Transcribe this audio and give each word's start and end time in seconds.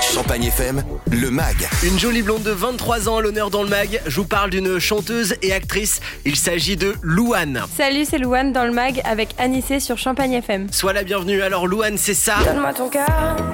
Champagne 0.00 0.44
FM, 0.44 0.82
le 1.10 1.30
MAG. 1.30 1.68
Une 1.82 1.98
jolie 1.98 2.22
blonde 2.22 2.42
de 2.42 2.50
23 2.50 3.06
ans 3.08 3.18
à 3.18 3.20
l'honneur 3.20 3.50
dans 3.50 3.62
le 3.62 3.68
mag. 3.68 4.00
Je 4.06 4.16
vous 4.16 4.26
parle 4.26 4.48
d'une 4.48 4.78
chanteuse 4.78 5.34
et 5.42 5.52
actrice. 5.52 6.00
Il 6.24 6.36
s'agit 6.36 6.76
de 6.76 6.94
Louane. 7.02 7.64
Salut, 7.76 8.06
c'est 8.08 8.16
Louane 8.16 8.52
dans 8.52 8.64
le 8.64 8.72
mag 8.72 9.02
avec 9.04 9.34
Anissé 9.38 9.78
sur 9.78 9.98
Champagne 9.98 10.32
FM. 10.32 10.72
Sois 10.72 10.94
la 10.94 11.02
bienvenue. 11.02 11.42
Alors 11.42 11.66
Louane, 11.66 11.98
c'est 11.98 12.14
ça. 12.14 12.36
Donne-moi 12.46 12.72
ton 12.72 12.88
cœur, 12.88 13.46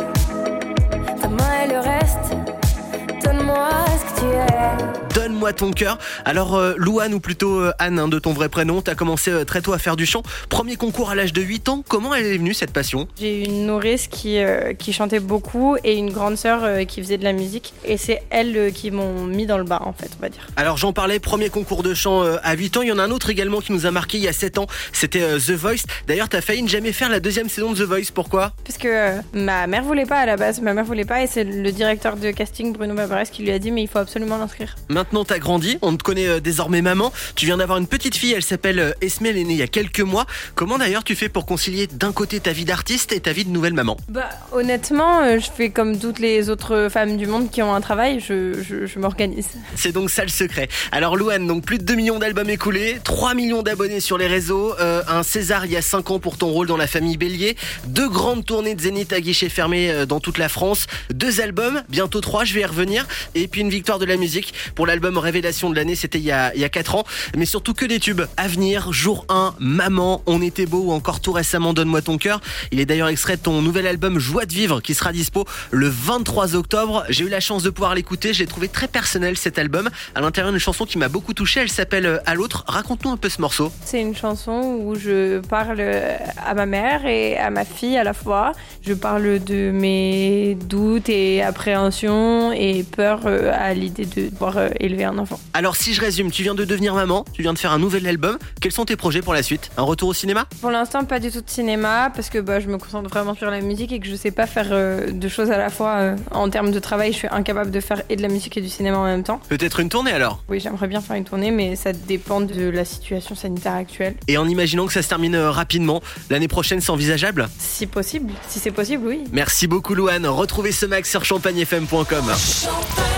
Donne-moi 5.44 5.52
ton 5.52 5.72
cœur. 5.72 5.98
Alors 6.24 6.54
euh, 6.54 6.72
Louane 6.78 7.12
ou 7.12 7.20
plutôt 7.20 7.60
euh, 7.60 7.72
Anne 7.78 7.98
hein, 7.98 8.08
de 8.08 8.18
ton 8.18 8.32
vrai 8.32 8.48
prénom, 8.48 8.80
t'as 8.80 8.94
commencé 8.94 9.30
euh, 9.30 9.44
très 9.44 9.60
tôt 9.60 9.74
à 9.74 9.78
faire 9.78 9.94
du 9.94 10.06
chant. 10.06 10.22
Premier 10.48 10.76
concours 10.76 11.10
à 11.10 11.14
l'âge 11.14 11.34
de 11.34 11.42
8 11.42 11.68
ans. 11.68 11.84
Comment 11.86 12.14
elle 12.14 12.24
est 12.24 12.38
venue 12.38 12.54
cette 12.54 12.72
passion? 12.72 13.08
J'ai 13.20 13.42
eu 13.42 13.44
une 13.44 13.66
nourrice 13.66 14.06
qui, 14.06 14.38
euh, 14.38 14.72
qui 14.72 14.94
chantait 14.94 15.20
beaucoup 15.20 15.76
et 15.84 15.96
une 15.96 16.10
grande 16.10 16.36
sœur 16.36 16.86
qui 16.86 17.02
faisait 17.02 17.18
de 17.18 17.24
la 17.24 17.34
musique. 17.34 17.74
Et 17.84 17.98
c'est 17.98 18.22
elles 18.30 18.72
qui 18.72 18.90
m'ont 18.90 19.24
mis 19.24 19.44
dans 19.44 19.58
le 19.58 19.64
bas, 19.64 19.82
en 19.84 19.92
fait, 19.92 20.08
on 20.18 20.22
va 20.22 20.30
dire. 20.30 20.46
Alors 20.56 20.78
j'en 20.78 20.94
parlais, 20.94 21.18
premier 21.18 21.50
concours 21.50 21.82
de 21.82 21.92
chant 21.92 22.22
à 22.22 22.54
8 22.54 22.78
ans. 22.78 22.82
Il 22.82 22.88
y 22.88 22.92
en 22.92 22.98
a 22.98 23.02
un 23.02 23.10
autre 23.10 23.28
également 23.28 23.60
qui 23.60 23.72
nous 23.72 23.84
a 23.84 23.90
marqué 23.90 24.16
il 24.16 24.24
y 24.24 24.28
a 24.28 24.32
7 24.32 24.56
ans. 24.56 24.66
C'était 24.92 25.36
The 25.36 25.50
Voice. 25.50 25.84
D'ailleurs, 26.08 26.30
t'as 26.30 26.40
failli 26.40 26.62
ne 26.62 26.68
jamais 26.68 26.92
faire 26.92 27.10
la 27.10 27.20
deuxième 27.20 27.50
saison 27.50 27.72
de 27.72 27.84
The 27.84 27.86
Voice. 27.86 28.12
Pourquoi? 28.14 28.52
Parce 28.64 28.78
que 28.78 29.16
ma 29.34 29.66
mère 29.66 29.82
voulait 29.82 30.06
pas 30.06 30.20
à 30.20 30.26
la 30.26 30.36
base, 30.36 30.62
ma 30.62 30.72
mère 30.72 30.84
voulait 30.84 31.04
pas 31.04 31.22
et 31.22 31.26
c'est 31.26 31.44
le 31.44 31.70
directeur 31.70 32.16
de 32.16 32.30
casting 32.30 32.72
Bruno 32.72 32.94
Babarès 32.94 33.28
qui 33.28 33.42
lui 33.42 33.50
a 33.50 33.58
dit 33.58 33.70
mais 33.70 33.82
il 33.82 33.88
faut 33.88 33.98
absolument 33.98 34.38
l'inscrire. 34.38 34.76
Maintenant, 34.88 35.24
t'as 35.34 35.40
grandi, 35.40 35.78
on 35.82 35.96
te 35.96 36.04
connaît 36.04 36.28
euh, 36.28 36.38
désormais 36.38 36.80
maman. 36.80 37.12
Tu 37.34 37.46
viens 37.46 37.56
d'avoir 37.56 37.78
une 37.78 37.88
petite 37.88 38.14
fille, 38.14 38.34
elle 38.34 38.44
s'appelle 38.44 38.78
euh, 38.78 38.92
Esme, 39.00 39.26
elle 39.26 39.36
est 39.36 39.42
née 39.42 39.54
il 39.54 39.58
y 39.58 39.62
a 39.62 39.66
quelques 39.66 39.98
mois. 39.98 40.26
Comment 40.54 40.78
d'ailleurs 40.78 41.02
tu 41.02 41.16
fais 41.16 41.28
pour 41.28 41.44
concilier 41.44 41.88
d'un 41.88 42.12
côté 42.12 42.38
ta 42.38 42.52
vie 42.52 42.64
d'artiste 42.64 43.12
et 43.12 43.18
ta 43.18 43.32
vie 43.32 43.44
de 43.44 43.50
nouvelle 43.50 43.72
maman? 43.72 43.96
Bah 44.08 44.28
honnêtement, 44.52 45.22
euh, 45.22 45.40
je 45.40 45.50
fais 45.50 45.70
comme 45.70 45.98
toutes 45.98 46.20
les 46.20 46.50
autres 46.50 46.86
femmes 46.88 47.16
du 47.16 47.26
monde 47.26 47.50
qui 47.50 47.62
ont 47.62 47.74
un 47.74 47.80
travail, 47.80 48.20
je, 48.20 48.62
je, 48.62 48.86
je 48.86 48.98
m'organise. 49.00 49.48
C'est 49.74 49.90
donc 49.90 50.08
ça 50.08 50.22
le 50.22 50.28
secret. 50.28 50.68
Alors 50.92 51.16
Louane, 51.16 51.48
donc 51.48 51.64
plus 51.64 51.78
de 51.78 51.82
2 51.82 51.96
millions 51.96 52.20
d'albums 52.20 52.50
écoulés, 52.50 52.98
3 53.02 53.34
millions 53.34 53.64
d'abonnés 53.64 53.98
sur 53.98 54.18
les 54.18 54.28
réseaux, 54.28 54.76
euh, 54.78 55.02
un 55.08 55.24
César 55.24 55.66
il 55.66 55.72
y 55.72 55.76
a 55.76 55.82
5 55.82 56.12
ans 56.12 56.20
pour 56.20 56.38
ton 56.38 56.50
rôle 56.50 56.68
dans 56.68 56.76
la 56.76 56.86
famille 56.86 57.16
Bélier, 57.16 57.56
deux 57.88 58.08
grandes 58.08 58.44
tournées 58.44 58.76
de 58.76 58.80
Zénith 58.80 59.12
à 59.12 59.20
guichet 59.20 59.48
fermé 59.48 60.06
dans 60.06 60.20
toute 60.20 60.38
la 60.38 60.48
France, 60.48 60.86
deux 61.12 61.40
albums, 61.40 61.82
bientôt 61.88 62.20
trois, 62.20 62.44
je 62.44 62.54
vais 62.54 62.60
y 62.60 62.64
revenir, 62.64 63.08
et 63.34 63.48
puis 63.48 63.62
une 63.62 63.70
victoire 63.70 63.98
de 63.98 64.04
la 64.04 64.16
musique 64.16 64.54
pour 64.76 64.86
l'album 64.86 65.18
Révélation 65.24 65.70
de 65.70 65.76
l'année, 65.76 65.94
c'était 65.94 66.18
il 66.18 66.24
y 66.24 66.32
a, 66.32 66.54
il 66.54 66.60
y 66.60 66.64
a 66.64 66.68
4 66.68 66.96
ans, 66.96 67.04
mais 67.36 67.46
surtout 67.46 67.72
que 67.72 67.86
des 67.86 67.98
tubes. 67.98 68.22
Avenir, 68.36 68.92
Jour 68.92 69.24
1, 69.28 69.54
Maman, 69.58 70.22
On 70.26 70.42
était 70.42 70.66
beau 70.66 70.84
ou 70.84 70.92
encore 70.92 71.20
tout 71.20 71.32
récemment 71.32 71.72
Donne-moi 71.72 72.02
ton 72.02 72.18
cœur. 72.18 72.40
Il 72.70 72.80
est 72.80 72.84
d'ailleurs 72.84 73.08
extrait 73.08 73.36
de 73.36 73.42
ton 73.42 73.62
nouvel 73.62 73.86
album 73.86 74.18
Joie 74.18 74.44
de 74.44 74.52
vivre 74.52 74.80
qui 74.80 74.94
sera 74.94 75.12
dispo 75.12 75.46
le 75.70 75.88
23 75.88 76.56
octobre. 76.56 77.04
J'ai 77.08 77.24
eu 77.24 77.28
la 77.28 77.40
chance 77.40 77.62
de 77.62 77.70
pouvoir 77.70 77.94
l'écouter, 77.94 78.34
je 78.34 78.40
l'ai 78.40 78.46
trouvé 78.46 78.68
très 78.68 78.88
personnel 78.88 79.36
cet 79.36 79.58
album. 79.58 79.88
À 80.14 80.20
l'intérieur 80.20 80.52
une 80.52 80.60
chanson 80.60 80.84
qui 80.84 80.98
m'a 80.98 81.08
beaucoup 81.08 81.32
touché, 81.32 81.60
elle 81.60 81.70
s'appelle 81.70 82.06
euh, 82.06 82.18
À 82.26 82.34
l'autre. 82.34 82.64
Raconte-nous 82.66 83.10
un 83.10 83.16
peu 83.16 83.28
ce 83.28 83.40
morceau. 83.40 83.72
C'est 83.84 84.00
une 84.00 84.14
chanson 84.14 84.78
où 84.82 84.94
je 84.94 85.40
parle 85.40 85.80
à 85.80 86.54
ma 86.54 86.66
mère 86.66 87.06
et 87.06 87.36
à 87.38 87.50
ma 87.50 87.64
fille 87.64 87.96
à 87.96 88.04
la 88.04 88.14
fois. 88.14 88.52
Je 88.82 88.92
parle 88.92 89.42
de 89.42 89.70
mes 89.70 90.56
doutes 90.68 91.08
et 91.08 91.42
appréhensions 91.42 92.52
et 92.52 92.84
peur 92.84 93.20
euh, 93.26 93.52
à 93.54 93.74
l'idée 93.74 94.04
de 94.04 94.28
devoir 94.28 94.58
euh, 94.58 94.68
élever 94.78 95.04
un 95.04 95.13
enfant. 95.18 95.40
Alors 95.52 95.76
si 95.76 95.94
je 95.94 96.00
résume, 96.00 96.30
tu 96.30 96.42
viens 96.42 96.54
de 96.54 96.64
devenir 96.64 96.94
maman, 96.94 97.24
tu 97.32 97.42
viens 97.42 97.52
de 97.52 97.58
faire 97.58 97.72
un 97.72 97.78
nouvel 97.78 98.06
album. 98.06 98.38
Quels 98.60 98.72
sont 98.72 98.84
tes 98.84 98.96
projets 98.96 99.22
pour 99.22 99.34
la 99.34 99.42
suite? 99.42 99.70
Un 99.76 99.82
retour 99.82 100.08
au 100.08 100.14
cinéma? 100.14 100.46
Pour 100.60 100.70
l'instant, 100.70 101.04
pas 101.04 101.20
du 101.20 101.30
tout 101.30 101.40
de 101.40 101.50
cinéma 101.50 102.10
parce 102.14 102.30
que 102.30 102.38
bah, 102.38 102.60
je 102.60 102.68
me 102.68 102.78
concentre 102.78 103.08
vraiment 103.10 103.34
sur 103.34 103.50
la 103.50 103.60
musique 103.60 103.92
et 103.92 104.00
que 104.00 104.06
je 104.06 104.14
sais 104.16 104.30
pas 104.30 104.46
faire 104.46 104.68
euh, 104.70 105.10
deux 105.12 105.28
choses 105.28 105.50
à 105.50 105.58
la 105.58 105.70
fois. 105.70 105.96
euh. 105.98 106.16
en 106.30 106.48
termes 106.50 106.70
de 106.70 106.78
travail, 106.78 107.12
je 107.12 107.18
suis 107.18 107.28
incapable 107.30 107.70
de 107.70 107.80
faire 107.80 108.02
et 108.08 108.16
de 108.16 108.22
la 108.22 108.28
musique 108.28 108.56
et 108.56 108.60
du 108.60 108.68
cinéma 108.68 108.98
en 108.98 109.04
même 109.04 109.22
temps. 109.22 109.40
Peut-être 109.48 109.80
une 109.80 109.88
tournée 109.88 110.12
alors? 110.12 110.42
Oui, 110.48 110.60
j'aimerais 110.60 110.86
bien 110.88 111.00
faire 111.00 111.16
une 111.16 111.24
tournée, 111.24 111.50
mais 111.50 111.76
ça 111.76 111.92
dépend 111.92 112.40
de 112.40 112.68
la 112.68 112.84
situation 112.84 113.34
sanitaire 113.34 113.74
actuelle. 113.74 114.14
Et 114.28 114.38
en 114.38 114.48
imaginant 114.48 114.86
que 114.86 114.92
ça 114.92 115.02
se 115.02 115.08
termine 115.08 115.34
euh, 115.34 115.50
rapidement, 115.50 116.02
l'année 116.30 116.48
prochaine 116.48 116.80
c'est 116.80 116.90
envisageable? 116.90 117.48
Si 117.58 117.86
possible, 117.86 118.32
si 118.48 118.58
c'est 118.58 118.70
possible, 118.70 119.06
oui. 119.06 119.24
Merci 119.32 119.66
beaucoup 119.66 119.94
Louane, 119.94 120.26
retrouvez 120.26 120.72
ce 120.72 120.86
max 120.86 121.10
sur 121.10 121.24
champagnefm.com. 121.24 122.04
Champagne 122.04 123.13